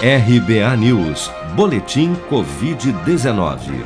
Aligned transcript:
RBA 0.00 0.76
News, 0.76 1.28
Boletim 1.56 2.14
Covid-19. 2.30 3.84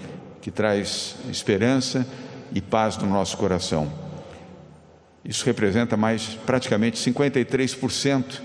que 0.40 0.50
traz 0.50 1.16
esperança 1.30 2.06
e 2.54 2.60
paz 2.60 2.96
no 2.96 3.08
nosso 3.08 3.36
coração. 3.36 3.90
Isso 5.24 5.44
representa 5.44 5.96
mais 5.96 6.38
praticamente 6.46 6.96
53% 6.98 8.40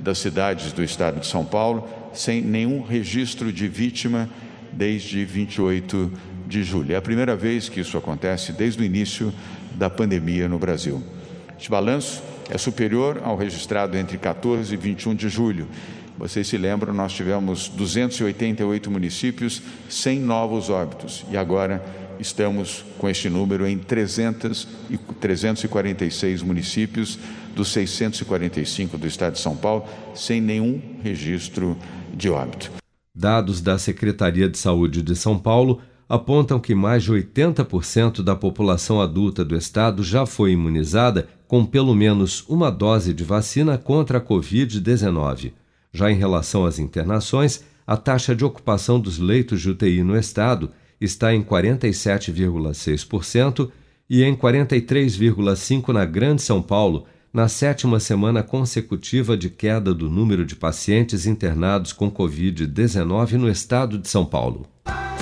das 0.00 0.18
cidades 0.18 0.72
do 0.72 0.82
estado 0.82 1.20
de 1.20 1.26
São 1.26 1.44
Paulo 1.44 1.88
sem 2.12 2.40
nenhum 2.40 2.82
registro 2.82 3.52
de 3.52 3.68
vítima 3.68 4.28
desde 4.72 5.24
28 5.24 6.12
de 6.46 6.62
julho. 6.64 6.92
É 6.92 6.96
a 6.96 7.02
primeira 7.02 7.36
vez 7.36 7.68
que 7.68 7.80
isso 7.80 7.96
acontece 7.96 8.52
desde 8.52 8.82
o 8.82 8.84
início 8.84 9.32
da 9.74 9.90
pandemia 9.90 10.48
no 10.48 10.58
Brasil. 10.58 11.02
Este 11.58 11.70
balanço 11.70 12.22
é 12.50 12.58
superior 12.58 13.20
ao 13.24 13.36
registrado 13.36 13.96
entre 13.96 14.18
14 14.18 14.72
e 14.72 14.76
21 14.76 15.14
de 15.14 15.28
julho. 15.28 15.66
Vocês 16.18 16.46
se 16.46 16.56
lembram, 16.56 16.94
nós 16.94 17.12
tivemos 17.12 17.68
288 17.68 18.90
municípios 18.90 19.62
sem 19.88 20.18
novos 20.18 20.70
óbitos 20.70 21.24
e 21.30 21.36
agora 21.36 21.84
estamos 22.18 22.84
com 22.98 23.08
este 23.08 23.28
número 23.28 23.66
em 23.66 23.78
300 23.78 24.66
e 24.90 24.96
346 24.96 26.42
municípios 26.42 27.18
dos 27.54 27.68
645 27.68 28.96
do 28.96 29.06
estado 29.06 29.34
de 29.34 29.40
São 29.40 29.56
Paulo, 29.56 29.84
sem 30.14 30.40
nenhum 30.40 30.80
registro 31.02 31.76
de 32.14 32.30
óbito. 32.30 32.70
Dados 33.14 33.60
da 33.60 33.78
Secretaria 33.78 34.48
de 34.48 34.58
Saúde 34.58 35.02
de 35.02 35.16
São 35.16 35.38
Paulo 35.38 35.80
apontam 36.08 36.60
que 36.60 36.74
mais 36.74 37.02
de 37.02 37.12
80% 37.12 38.22
da 38.22 38.36
população 38.36 39.00
adulta 39.00 39.44
do 39.44 39.56
estado 39.56 40.02
já 40.02 40.24
foi 40.24 40.52
imunizada 40.52 41.28
com 41.48 41.64
pelo 41.64 41.94
menos 41.94 42.44
uma 42.48 42.70
dose 42.70 43.12
de 43.12 43.24
vacina 43.24 43.76
contra 43.78 44.18
a 44.18 44.20
Covid-19. 44.20 45.52
Já 45.92 46.10
em 46.10 46.16
relação 46.16 46.64
às 46.64 46.78
internações, 46.78 47.64
a 47.86 47.96
taxa 47.96 48.34
de 48.34 48.44
ocupação 48.44 49.00
dos 49.00 49.18
leitos 49.18 49.60
de 49.60 49.70
UTI 49.70 50.02
no 50.02 50.16
estado 50.16 50.70
está 51.00 51.34
em 51.34 51.42
47,6% 51.42 53.70
e 54.08 54.22
em 54.22 54.36
43,5% 54.36 55.92
na 55.92 56.04
Grande 56.04 56.42
São 56.42 56.62
Paulo, 56.62 57.06
na 57.32 57.48
sétima 57.48 57.98
semana 58.00 58.42
consecutiva 58.42 59.36
de 59.36 59.50
queda 59.50 59.92
do 59.92 60.08
número 60.08 60.44
de 60.44 60.54
pacientes 60.56 61.26
internados 61.26 61.92
com 61.92 62.10
Covid-19 62.10 63.32
no 63.32 63.48
estado 63.48 63.98
de 63.98 64.08
São 64.08 64.24
Paulo. 64.24 64.66